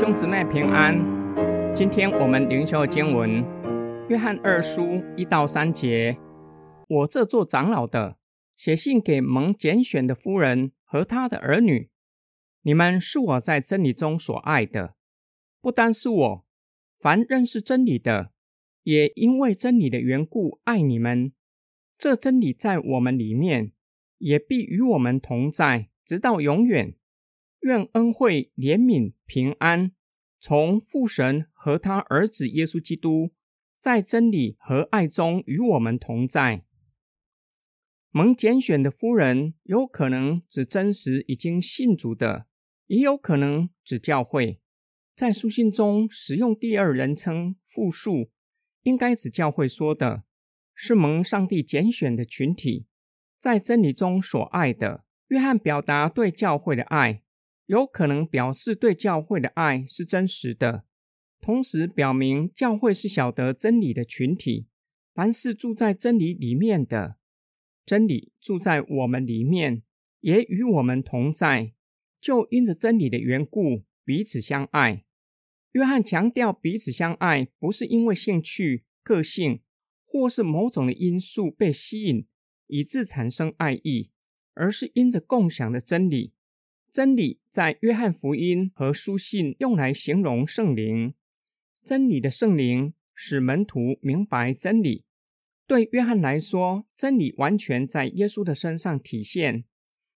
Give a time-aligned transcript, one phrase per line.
[0.00, 0.94] 兄姊妹平安。
[1.74, 3.42] 今天我们灵修的经文
[4.08, 4.82] 《约翰二书》
[5.16, 6.16] 一到三节。
[6.86, 8.16] 我这做长老的，
[8.56, 11.90] 写信给蒙拣选的夫人和他的儿女。
[12.62, 14.94] 你们是我在真理中所爱的，
[15.60, 16.44] 不单是我，
[17.00, 18.30] 凡认识真理的，
[18.84, 21.32] 也因为真理的缘故爱你们。
[21.98, 23.72] 这真理在我们里面，
[24.18, 26.94] 也必与我们同在，直到永远。
[27.60, 29.92] 愿恩惠、怜悯、平安，
[30.38, 33.32] 从父神和他儿子耶稣基督，
[33.78, 36.64] 在真理和爱中与我们同在。
[38.10, 42.46] 蒙拣选的夫人，有可能指真实已经信主的，
[42.86, 44.60] 也有可能指教会。
[45.14, 48.30] 在书信中使用第二人称复数，
[48.82, 50.24] 应该指教会说的，
[50.74, 52.86] 是蒙上帝拣选的群体，
[53.36, 55.04] 在真理中所爱的。
[55.28, 57.22] 约翰表达对教会的爱。
[57.68, 60.84] 有可能表示对教会的爱是真实的，
[61.38, 64.68] 同时表明教会是晓得真理的群体。
[65.14, 67.16] 凡是住在真理里面的，
[67.84, 69.82] 真理住在我们里面，
[70.20, 71.74] 也与我们同在，
[72.18, 75.04] 就因着真理的缘故彼此相爱。
[75.72, 79.60] 约翰强调彼此相爱，不是因为兴趣、个性
[80.06, 82.26] 或是某种的因素被吸引
[82.68, 84.10] 以致产生爱意，
[84.54, 86.32] 而是因着共享的真理。
[86.90, 91.14] 真理在约翰福音和书信用来形容圣灵。
[91.84, 95.04] 真理的圣灵使门徒明白真理。
[95.66, 99.64] 对约翰来说，真理完全在耶稣的身上体现。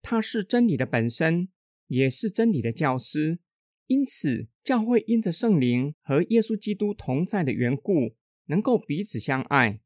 [0.00, 1.48] 他是真理的本身，
[1.88, 3.38] 也是真理的教师。
[3.86, 9.80] 因此，教会因着圣灵和耶稣基督同在的缘故，能够彼此相爱。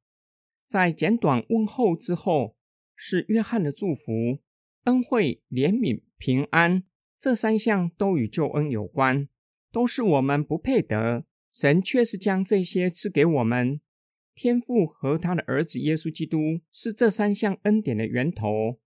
[0.67, 2.57] 在简短问候之后，
[2.95, 4.39] 是约翰的祝福。
[4.85, 6.83] 恩惠、怜悯、平安，
[7.19, 9.29] 这三项都与救恩有关，
[9.73, 13.81] 都是我们不配得，神却是将这些赐给我们。
[14.35, 18.79] 天父和他的儿子耶稣基督是这三项恩典的源头。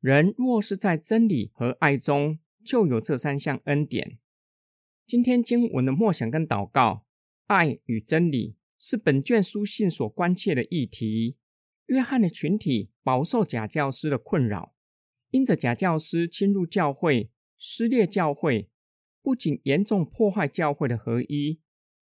[0.00, 4.18] 人若是在真理和爱中，就有这三项恩典。
[5.06, 7.04] 今天经文的默想跟祷告，
[7.46, 11.36] 爱与真理是本卷书信所关切的议题。
[11.86, 14.71] 约翰的群体饱受假教师的困扰。
[15.32, 18.68] 因着假教师侵入教会、撕裂教会，
[19.22, 21.60] 不仅严重破坏教会的合一，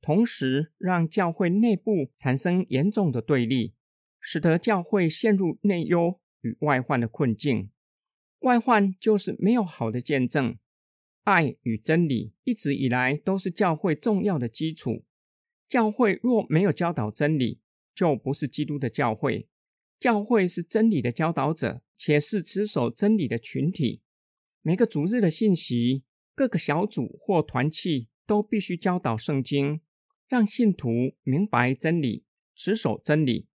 [0.01, 3.75] 同时让教会内部产生严重的对立，
[4.19, 7.71] 使得教会陷入内忧与外患的困境。
[8.41, 10.57] 外患就是没有好的见证。
[11.25, 15.05] 爱与真理一直以来都是教会重要的基础。
[15.69, 17.61] 教会若没有教导真理，
[17.95, 19.47] 就不是基督的教会。
[20.01, 21.83] 教会是真理的教导者。
[22.03, 24.01] 且是持守真理的群体。
[24.63, 26.03] 每个主日的信息，
[26.35, 29.83] 各个小组或团契都必须教导圣经，
[30.27, 30.89] 让信徒
[31.23, 32.25] 明白真理，
[32.55, 33.49] 持守真理。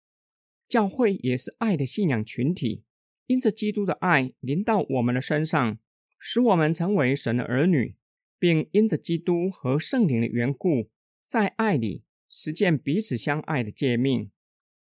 [0.67, 2.83] 教会也是爱的信仰群体，
[3.27, 5.79] 因着基督的爱临到我们的身上，
[6.19, 7.95] 使我们成为神的儿女，
[8.37, 10.89] 并因着基督和圣灵的缘故，
[11.25, 14.31] 在爱里实践彼此相爱的诫命。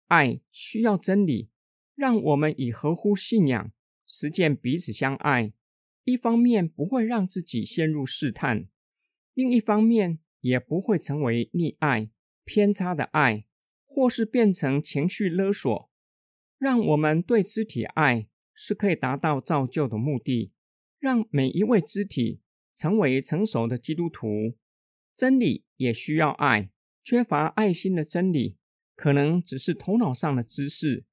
[0.08, 1.50] 爱需要真理。
[1.96, 3.72] 让我们以合乎信仰
[4.06, 5.52] 实践彼此相爱，
[6.04, 8.68] 一方面不会让自己陷入试探，
[9.34, 12.12] 另一方面也不会成为溺爱、
[12.46, 13.46] 偏差的爱，
[13.88, 15.90] 或是变成情绪勒索。
[16.60, 20.52] 让我们对肢体爱是可以达到造就的目的，
[21.00, 22.42] 让每一位肢体
[22.76, 24.56] 成为成熟的基督徒。
[25.16, 26.70] 真理也需要爱，
[27.04, 28.58] 缺乏爱心的真理，
[28.98, 31.06] 可能只是头脑上的知识。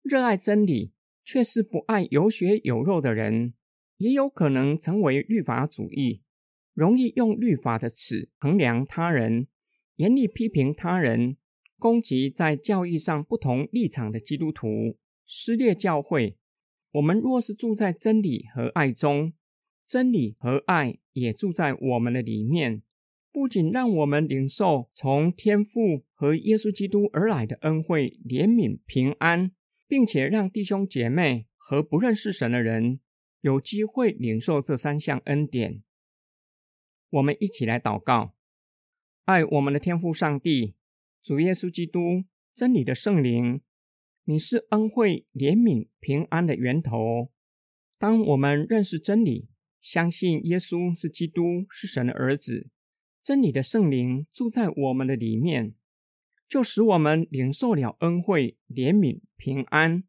[0.00, 0.94] 热爱真理
[1.24, 3.52] 却是不爱有血有肉的人，
[3.98, 6.22] 也有可能成为律法主义，
[6.72, 9.48] 容易用律法的尺衡量他人，
[9.96, 11.36] 严厉批评他人，
[11.78, 16.38] 攻击在教义上不同立场的基督徒，撕裂教会。
[16.92, 19.32] 我们若是住在真理和爱中，
[19.84, 22.82] 真理和爱也住在我们的里面，
[23.32, 29.52] 不仅让我们领受从天父和耶稣基督而来的恩惠、怜悯、平安。
[29.92, 33.00] 并且让弟兄姐妹和不认识神的人
[33.42, 35.82] 有机会领受这三项恩典。
[37.10, 38.34] 我们一起来祷告：
[39.26, 40.76] 爱我们的天父上帝，
[41.22, 42.24] 主耶稣基督，
[42.54, 43.60] 真理的圣灵，
[44.24, 47.30] 你是恩惠、怜悯、平安的源头。
[47.98, 49.50] 当我们认识真理，
[49.82, 52.70] 相信耶稣是基督，是神的儿子，
[53.22, 55.74] 真理的圣灵住在我们的里面。
[56.48, 60.04] 就使我们领受了恩惠、怜悯、平安，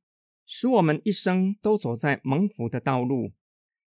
[0.45, 3.31] 使我们一生都走在蒙福的道路。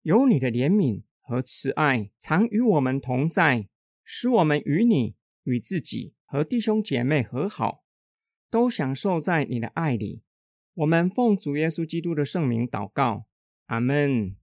[0.02, 3.68] 有你的怜悯和慈爱常与我们同在，
[4.04, 5.14] 使我们与你、
[5.44, 7.84] 与自己和弟兄姐妹和好，
[8.50, 10.22] 都享受在你的爱里。
[10.74, 13.24] 我们奉主耶稣基督的圣名祷告，
[13.66, 14.41] 阿门。